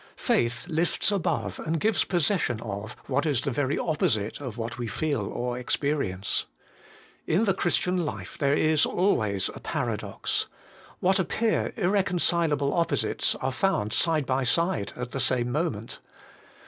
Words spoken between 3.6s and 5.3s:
opposite of what we feel